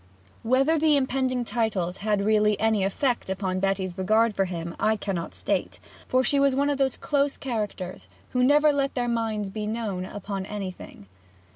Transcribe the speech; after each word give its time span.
Whether 0.41 0.79
the 0.79 0.95
impending 0.97 1.45
titles 1.45 1.97
had 1.97 2.25
really 2.25 2.59
any 2.59 2.83
effect 2.83 3.29
upon 3.29 3.59
Betty's 3.59 3.95
regard 3.95 4.33
for 4.35 4.45
him 4.45 4.75
I 4.79 4.95
cannot 4.95 5.35
state, 5.35 5.79
for 6.07 6.23
she 6.23 6.39
was 6.39 6.55
one 6.55 6.71
of 6.71 6.79
those 6.79 6.97
close 6.97 7.37
characters 7.37 8.07
who 8.31 8.43
never 8.43 8.73
let 8.73 8.95
their 8.95 9.07
minds 9.07 9.51
be 9.51 9.67
known 9.67 10.05
upon 10.05 10.47
anything. 10.47 11.05